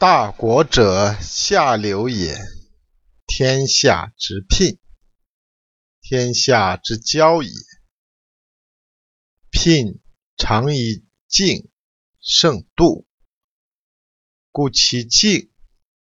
[0.00, 2.38] 大国者，下流也。
[3.26, 4.78] 天下之聘，
[6.00, 7.50] 天下之交也。
[9.50, 10.00] 聘
[10.36, 11.68] 常以敬
[12.20, 13.08] 胜度，
[14.52, 15.50] 故其敬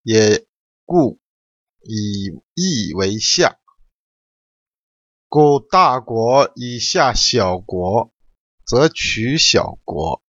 [0.02, 0.46] 也，
[0.84, 1.18] 故
[1.80, 3.58] 以义为下。
[5.26, 8.12] 故大国以下小国，
[8.66, 10.22] 则取小国；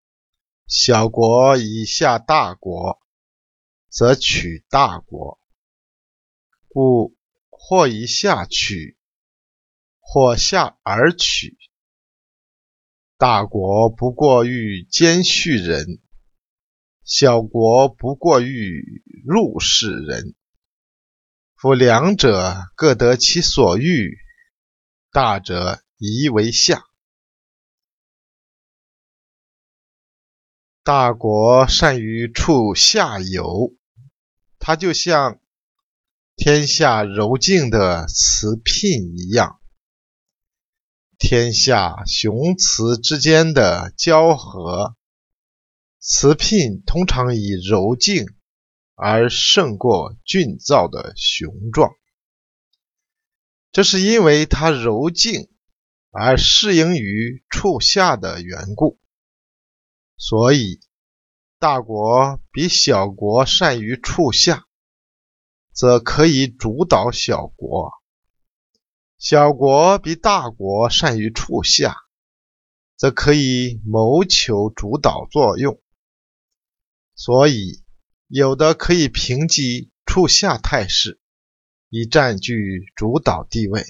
[0.68, 3.04] 小国以下大国。
[3.96, 5.40] 则取大国，
[6.68, 7.16] 故
[7.48, 8.98] 或以下取，
[10.00, 11.56] 或下而取。
[13.16, 16.02] 大国不过于奸序人，
[17.04, 20.34] 小国不过欲入室人。
[21.54, 24.18] 夫两者各得其所欲，
[25.10, 26.84] 大者宜为下。
[30.82, 33.74] 大国善于处下游。
[34.66, 35.38] 它就像
[36.34, 39.60] 天下柔静的雌聘一样，
[41.18, 44.96] 天下雄雌之间的交合，
[46.00, 48.26] 雌聘通常以柔静
[48.96, 51.92] 而胜过俊造的雄壮。
[53.70, 55.48] 这是因为它柔静
[56.10, 58.98] 而适应于处下的缘故，
[60.16, 60.80] 所以。
[61.58, 64.66] 大国比小国善于处下，
[65.72, 67.92] 则可以主导小国；
[69.16, 71.96] 小国比大国善于处下，
[72.94, 75.80] 则可以谋求主导作用。
[77.14, 77.82] 所以，
[78.26, 81.18] 有的可以凭借处下态势，
[81.88, 83.80] 以占据主导地位；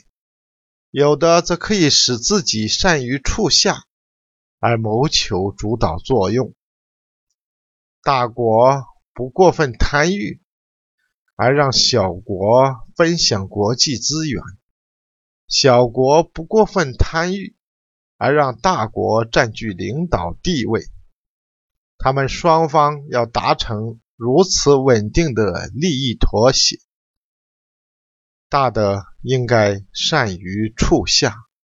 [0.93, 3.87] 有的则可以使自己善于处下，
[4.61, 6.55] 而谋求主导作用。
[8.07, 10.41] 大国不过分贪欲，
[11.35, 14.41] 而让小国分享国际资源；
[15.49, 17.57] 小国不过分贪欲，
[18.17, 20.85] 而让大国占据领导地位。
[21.99, 26.77] 他们双方要达成如此稳定的利益妥协，
[28.49, 31.46] 大的应该善于处下。